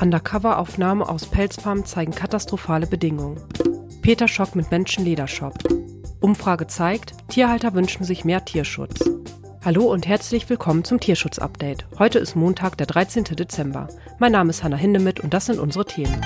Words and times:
Undercover-Aufnahmen 0.00 1.02
aus 1.02 1.26
Pelzfarmen 1.26 1.84
zeigen 1.84 2.12
katastrophale 2.12 2.86
Bedingungen. 2.86 3.40
Peter 4.00 4.28
Schock 4.28 4.54
mit 4.54 4.70
Menschenledershop. 4.70 5.54
Umfrage 6.20 6.68
zeigt, 6.68 7.14
Tierhalter 7.28 7.74
wünschen 7.74 8.04
sich 8.04 8.24
mehr 8.24 8.44
Tierschutz. 8.44 9.10
Hallo 9.64 9.92
und 9.92 10.06
herzlich 10.06 10.48
willkommen 10.48 10.84
zum 10.84 11.00
Tierschutz-Update. 11.00 11.86
Heute 11.98 12.20
ist 12.20 12.36
Montag, 12.36 12.76
der 12.76 12.86
13. 12.86 13.24
Dezember. 13.24 13.88
Mein 14.20 14.32
Name 14.32 14.50
ist 14.50 14.62
Hanna 14.62 14.76
Hindemith 14.76 15.18
und 15.20 15.34
das 15.34 15.46
sind 15.46 15.58
unsere 15.58 15.84
Themen. 15.84 16.20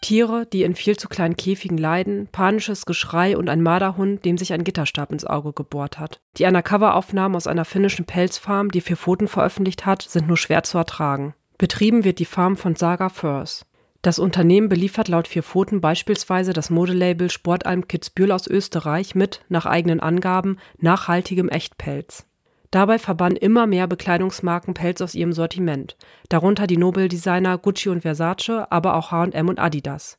Tiere, 0.00 0.46
die 0.46 0.62
in 0.62 0.76
viel 0.76 0.96
zu 0.96 1.08
kleinen 1.08 1.36
Käfigen 1.36 1.78
leiden, 1.78 2.28
panisches 2.30 2.86
Geschrei 2.86 3.36
und 3.36 3.48
ein 3.48 3.60
Marderhund, 3.60 4.24
dem 4.24 4.38
sich 4.38 4.52
ein 4.52 4.62
Gitterstab 4.62 5.10
ins 5.10 5.24
Auge 5.24 5.52
gebohrt 5.52 5.98
hat. 5.98 6.20
Die 6.38 6.44
Undercover-Aufnahmen 6.44 7.34
aus 7.34 7.48
einer 7.48 7.64
finnischen 7.64 8.04
Pelzfarm, 8.04 8.70
die 8.70 8.82
vier 8.82 8.96
Pfoten 8.96 9.26
veröffentlicht 9.26 9.84
hat, 9.84 10.02
sind 10.02 10.28
nur 10.28 10.36
schwer 10.36 10.62
zu 10.62 10.78
ertragen. 10.78 11.34
Betrieben 11.58 12.04
wird 12.04 12.18
die 12.18 12.26
Farm 12.26 12.56
von 12.56 12.76
Saga 12.76 13.08
Furs. 13.08 13.64
Das 14.02 14.18
Unternehmen 14.18 14.68
beliefert 14.68 15.08
laut 15.08 15.26
Vier 15.26 15.42
Pfoten 15.42 15.80
beispielsweise 15.80 16.52
das 16.52 16.68
Modelabel 16.68 17.30
Sportalm 17.30 17.88
Kitzbühel 17.88 18.30
aus 18.30 18.46
Österreich 18.46 19.14
mit, 19.14 19.40
nach 19.48 19.64
eigenen 19.64 20.00
Angaben, 20.00 20.58
nachhaltigem 20.78 21.48
Echtpelz. 21.48 22.26
Dabei 22.70 22.98
verbannen 22.98 23.38
immer 23.38 23.66
mehr 23.66 23.86
Bekleidungsmarken 23.86 24.74
Pelz 24.74 25.00
aus 25.00 25.14
ihrem 25.14 25.32
Sortiment, 25.32 25.96
darunter 26.28 26.66
die 26.66 26.76
Nobeldesigner 26.76 27.56
Gucci 27.56 27.88
und 27.88 28.02
Versace, 28.02 28.66
aber 28.70 28.94
auch 28.94 29.10
H&M 29.10 29.48
und 29.48 29.58
Adidas. 29.58 30.18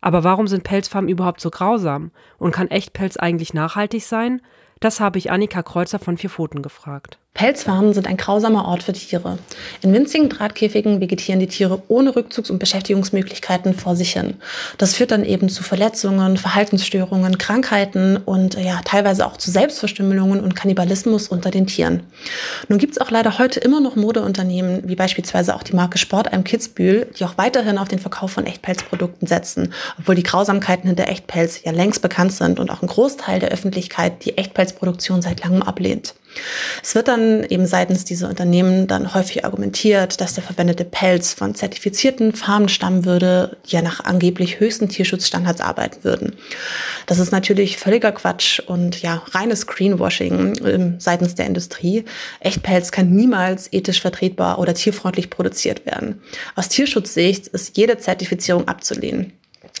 Aber 0.00 0.22
warum 0.22 0.46
sind 0.46 0.62
Pelzfarmen 0.62 1.10
überhaupt 1.10 1.40
so 1.40 1.50
grausam? 1.50 2.12
Und 2.38 2.52
kann 2.52 2.70
Echtpelz 2.70 3.16
eigentlich 3.16 3.54
nachhaltig 3.54 4.04
sein? 4.04 4.40
Das 4.78 5.00
habe 5.00 5.18
ich 5.18 5.32
Annika 5.32 5.62
Kreuzer 5.64 5.98
von 5.98 6.16
Vier 6.16 6.30
Pfoten 6.30 6.62
gefragt. 6.62 7.18
Pelzfarmen 7.36 7.92
sind 7.92 8.06
ein 8.06 8.16
grausamer 8.16 8.64
Ort 8.64 8.82
für 8.82 8.94
Tiere. 8.94 9.38
In 9.82 9.92
winzigen 9.92 10.30
Drahtkäfigen 10.30 11.02
vegetieren 11.02 11.38
die 11.38 11.46
Tiere 11.46 11.82
ohne 11.88 12.16
Rückzugs- 12.16 12.50
und 12.50 12.58
Beschäftigungsmöglichkeiten 12.58 13.74
vor 13.74 13.94
sich 13.94 14.14
hin. 14.14 14.36
Das 14.78 14.94
führt 14.94 15.10
dann 15.10 15.22
eben 15.22 15.50
zu 15.50 15.62
Verletzungen, 15.62 16.38
Verhaltensstörungen, 16.38 17.36
Krankheiten 17.36 18.16
und 18.16 18.54
ja, 18.54 18.80
teilweise 18.86 19.26
auch 19.26 19.36
zu 19.36 19.50
Selbstverstümmelungen 19.50 20.40
und 20.40 20.56
Kannibalismus 20.56 21.28
unter 21.28 21.50
den 21.50 21.66
Tieren. 21.66 22.04
Nun 22.68 22.78
gibt 22.78 22.94
es 22.94 23.00
auch 23.02 23.10
leider 23.10 23.38
heute 23.38 23.60
immer 23.60 23.80
noch 23.80 23.96
Modeunternehmen, 23.96 24.88
wie 24.88 24.96
beispielsweise 24.96 25.54
auch 25.54 25.62
die 25.62 25.76
Marke 25.76 25.98
Sportalm 25.98 26.42
Kitzbühel, 26.42 27.06
die 27.18 27.24
auch 27.26 27.36
weiterhin 27.36 27.76
auf 27.76 27.88
den 27.88 27.98
Verkauf 27.98 28.32
von 28.32 28.46
Echtpelzprodukten 28.46 29.28
setzen, 29.28 29.74
obwohl 29.98 30.14
die 30.14 30.22
Grausamkeiten 30.22 30.88
hinter 30.88 31.08
Echtpelz 31.08 31.62
ja 31.64 31.72
längst 31.72 32.00
bekannt 32.00 32.32
sind 32.32 32.58
und 32.58 32.70
auch 32.70 32.80
ein 32.80 32.88
Großteil 32.88 33.40
der 33.40 33.50
Öffentlichkeit 33.50 34.24
die 34.24 34.38
Echtpelzproduktion 34.38 35.20
seit 35.20 35.44
langem 35.44 35.62
ablehnt. 35.62 36.14
Es 36.82 36.94
wird 36.94 37.08
dann 37.08 37.44
eben 37.44 37.66
seitens 37.66 38.04
dieser 38.04 38.28
Unternehmen 38.28 38.86
dann 38.86 39.14
häufig 39.14 39.44
argumentiert, 39.44 40.20
dass 40.20 40.34
der 40.34 40.44
verwendete 40.44 40.84
Pelz 40.84 41.32
von 41.32 41.54
zertifizierten 41.54 42.32
Farmen 42.32 42.68
stammen 42.68 43.04
würde, 43.04 43.56
die 43.66 43.76
ja 43.76 43.82
nach 43.82 44.04
angeblich 44.04 44.60
höchsten 44.60 44.88
Tierschutzstandards 44.88 45.60
arbeiten 45.60 46.04
würden. 46.04 46.36
Das 47.06 47.18
ist 47.18 47.32
natürlich 47.32 47.76
völliger 47.76 48.12
Quatsch 48.12 48.60
und 48.60 49.02
ja, 49.02 49.22
reines 49.32 49.66
Greenwashing 49.66 50.56
äh, 50.64 50.92
seitens 50.98 51.34
der 51.34 51.46
Industrie. 51.46 52.04
Echtpelz 52.40 52.92
kann 52.92 53.10
niemals 53.10 53.72
ethisch 53.72 54.00
vertretbar 54.00 54.58
oder 54.58 54.74
tierfreundlich 54.74 55.30
produziert 55.30 55.86
werden. 55.86 56.20
Aus 56.54 56.68
Tierschutzsicht 56.68 57.48
ist 57.48 57.76
jede 57.76 57.98
Zertifizierung 57.98 58.68
abzulehnen. 58.68 59.32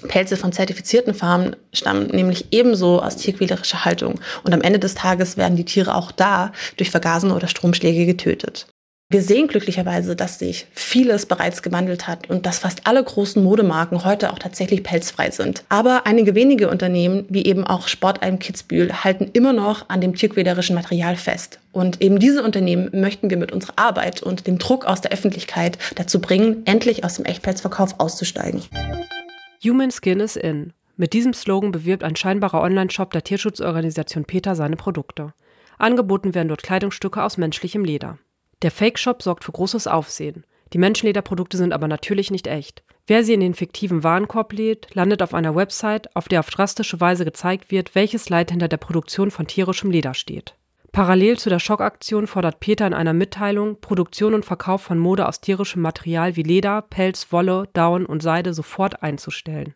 Pelze 0.08 0.36
von 0.36 0.52
zertifizierten 0.52 1.14
Farmen 1.14 1.56
stammen 1.72 2.08
nämlich 2.08 2.46
ebenso 2.50 3.00
aus 3.00 3.16
tierquälerischer 3.16 3.84
Haltung. 3.84 4.20
Und 4.44 4.52
am 4.52 4.60
Ende 4.60 4.78
des 4.78 4.94
Tages 4.94 5.36
werden 5.36 5.56
die 5.56 5.64
Tiere 5.64 5.94
auch 5.94 6.12
da 6.12 6.52
durch 6.76 6.90
Vergasen 6.90 7.30
oder 7.30 7.48
Stromschläge 7.48 8.06
getötet. 8.06 8.66
Wir 9.08 9.22
sehen 9.22 9.46
glücklicherweise, 9.46 10.16
dass 10.16 10.40
sich 10.40 10.66
vieles 10.74 11.26
bereits 11.26 11.62
gewandelt 11.62 12.08
hat 12.08 12.28
und 12.28 12.44
dass 12.44 12.58
fast 12.58 12.88
alle 12.88 13.04
großen 13.04 13.42
Modemarken 13.42 14.04
heute 14.04 14.32
auch 14.32 14.38
tatsächlich 14.40 14.82
pelzfrei 14.82 15.30
sind. 15.30 15.62
Aber 15.68 16.06
einige 16.06 16.34
wenige 16.34 16.68
Unternehmen, 16.68 17.24
wie 17.28 17.46
eben 17.46 17.64
auch 17.64 17.86
Sportalm 17.86 18.40
Kitzbühel, 18.40 19.04
halten 19.04 19.30
immer 19.32 19.52
noch 19.52 19.88
an 19.88 20.00
dem 20.00 20.16
tierquälerischen 20.16 20.74
Material 20.74 21.14
fest. 21.14 21.60
Und 21.70 22.02
eben 22.02 22.18
diese 22.18 22.42
Unternehmen 22.42 22.90
möchten 23.00 23.30
wir 23.30 23.36
mit 23.36 23.52
unserer 23.52 23.74
Arbeit 23.76 24.24
und 24.24 24.48
dem 24.48 24.58
Druck 24.58 24.86
aus 24.86 25.02
der 25.02 25.12
Öffentlichkeit 25.12 25.78
dazu 25.94 26.20
bringen, 26.20 26.62
endlich 26.64 27.04
aus 27.04 27.14
dem 27.14 27.26
Echtpelzverkauf 27.26 28.00
auszusteigen. 28.00 28.62
Human 29.62 29.90
Skin 29.90 30.20
is 30.20 30.36
in. 30.36 30.72
Mit 30.96 31.12
diesem 31.12 31.32
Slogan 31.32 31.72
bewirbt 31.72 32.04
ein 32.04 32.16
scheinbarer 32.16 32.62
Online-Shop 32.62 33.10
der 33.10 33.24
Tierschutzorganisation 33.24 34.24
PETA 34.24 34.54
seine 34.54 34.76
Produkte. 34.76 35.34
Angeboten 35.78 36.34
werden 36.34 36.48
dort 36.48 36.62
Kleidungsstücke 36.62 37.22
aus 37.22 37.36
menschlichem 37.36 37.84
Leder. 37.84 38.18
Der 38.62 38.70
Fake-Shop 38.70 39.22
sorgt 39.22 39.44
für 39.44 39.52
großes 39.52 39.86
Aufsehen. 39.86 40.44
Die 40.72 40.78
Menschenlederprodukte 40.78 41.56
sind 41.56 41.72
aber 41.72 41.88
natürlich 41.88 42.30
nicht 42.30 42.46
echt. 42.46 42.82
Wer 43.06 43.22
sie 43.22 43.34
in 43.34 43.40
den 43.40 43.54
fiktiven 43.54 44.02
Warenkorb 44.02 44.52
lädt, 44.52 44.94
landet 44.94 45.22
auf 45.22 45.32
einer 45.32 45.54
Website, 45.54 46.14
auf 46.16 46.28
der 46.28 46.40
auf 46.40 46.50
drastische 46.50 47.00
Weise 47.00 47.24
gezeigt 47.24 47.70
wird, 47.70 47.94
welches 47.94 48.28
Leid 48.28 48.50
hinter 48.50 48.68
der 48.68 48.78
Produktion 48.78 49.30
von 49.30 49.46
tierischem 49.46 49.90
Leder 49.90 50.14
steht. 50.14 50.56
Parallel 50.96 51.38
zu 51.38 51.50
der 51.50 51.58
Schockaktion 51.58 52.26
fordert 52.26 52.58
Peter 52.58 52.86
in 52.86 52.94
einer 52.94 53.12
Mitteilung, 53.12 53.78
Produktion 53.82 54.32
und 54.32 54.46
Verkauf 54.46 54.80
von 54.80 54.98
Mode 54.98 55.28
aus 55.28 55.42
tierischem 55.42 55.82
Material 55.82 56.36
wie 56.36 56.42
Leder, 56.42 56.80
Pelz, 56.80 57.30
Wolle, 57.32 57.68
Down 57.74 58.06
und 58.06 58.22
Seide 58.22 58.54
sofort 58.54 59.02
einzustellen. 59.02 59.74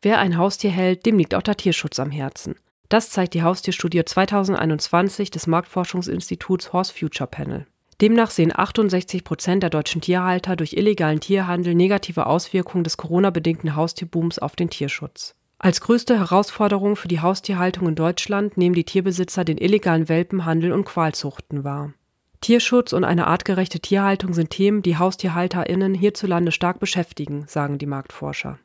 Wer 0.00 0.18
ein 0.18 0.38
Haustier 0.38 0.70
hält, 0.70 1.04
dem 1.04 1.18
liegt 1.18 1.34
auch 1.34 1.42
der 1.42 1.58
Tierschutz 1.58 1.98
am 1.98 2.10
Herzen. 2.10 2.54
Das 2.88 3.10
zeigt 3.10 3.34
die 3.34 3.42
Haustierstudie 3.42 4.02
2021 4.02 5.30
des 5.30 5.46
Marktforschungsinstituts 5.46 6.72
Horse 6.72 6.94
Future 6.94 7.28
Panel. 7.28 7.66
Demnach 8.00 8.30
sehen 8.30 8.58
68 8.58 9.24
Prozent 9.24 9.62
der 9.62 9.68
deutschen 9.68 10.00
Tierhalter 10.00 10.56
durch 10.56 10.72
illegalen 10.72 11.20
Tierhandel 11.20 11.74
negative 11.74 12.24
Auswirkungen 12.24 12.82
des 12.82 12.96
Corona-bedingten 12.96 13.76
Haustierbooms 13.76 14.38
auf 14.38 14.56
den 14.56 14.70
Tierschutz. 14.70 15.34
Als 15.60 15.80
größte 15.80 16.16
Herausforderung 16.16 16.94
für 16.94 17.08
die 17.08 17.20
Haustierhaltung 17.20 17.88
in 17.88 17.96
Deutschland 17.96 18.56
nehmen 18.56 18.76
die 18.76 18.84
Tierbesitzer 18.84 19.44
den 19.44 19.58
illegalen 19.58 20.08
Welpenhandel 20.08 20.72
und 20.72 20.84
Qualzuchten 20.84 21.64
wahr. 21.64 21.94
Tierschutz 22.40 22.92
und 22.92 23.02
eine 23.02 23.26
artgerechte 23.26 23.80
Tierhaltung 23.80 24.34
sind 24.34 24.50
Themen, 24.50 24.82
die 24.82 24.96
HaustierhalterInnen 24.96 25.94
hierzulande 25.94 26.52
stark 26.52 26.78
beschäftigen, 26.78 27.44
sagen 27.48 27.78
die 27.78 27.86
Marktforscher. 27.86 28.60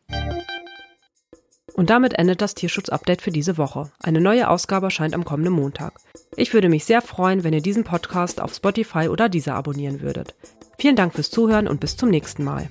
Und 1.73 1.89
damit 1.89 2.13
endet 2.13 2.39
das 2.41 2.53
Tierschutz-Update 2.53 3.23
für 3.23 3.31
diese 3.31 3.57
Woche. 3.57 3.91
Eine 3.99 4.21
neue 4.21 4.47
Ausgabe 4.47 4.87
erscheint 4.87 5.15
am 5.15 5.25
kommenden 5.25 5.53
Montag. 5.53 5.93
Ich 6.35 6.53
würde 6.53 6.69
mich 6.69 6.85
sehr 6.85 7.01
freuen, 7.01 7.43
wenn 7.43 7.53
ihr 7.53 7.63
diesen 7.63 7.83
Podcast 7.83 8.39
auf 8.39 8.53
Spotify 8.53 9.07
oder 9.07 9.27
dieser 9.27 9.55
abonnieren 9.55 10.01
würdet. 10.01 10.35
Vielen 10.77 10.95
Dank 10.95 11.15
fürs 11.15 11.31
Zuhören 11.31 11.67
und 11.67 11.79
bis 11.79 11.97
zum 11.97 12.09
nächsten 12.09 12.43
Mal. 12.43 12.69